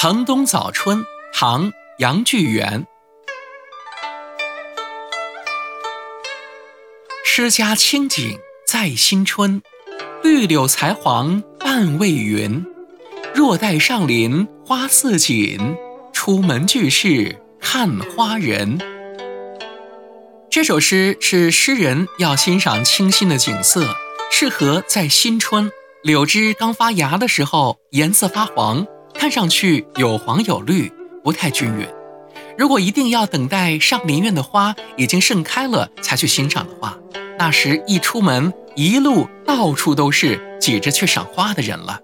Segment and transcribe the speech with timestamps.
[0.00, 2.86] 城东早春，唐·杨巨源。
[7.24, 9.60] 诗家清景在新春，
[10.22, 12.64] 绿柳才黄半未匀。
[13.34, 15.58] 若待上林花似锦，
[16.12, 18.78] 出门俱是看花人。
[20.48, 23.96] 这首诗是诗人要欣赏清新的景色，
[24.30, 25.72] 适合在新春
[26.04, 28.86] 柳枝刚发芽的时候，颜色发黄。
[29.18, 30.92] 看上去有黄有绿，
[31.24, 31.84] 不太均匀。
[32.56, 36.96] 如果一定要等待上林苑的花已经盛开了才去欣赏的话，
[37.36, 42.00] 那时一出门，一路到处都是挤着去赏花的人了。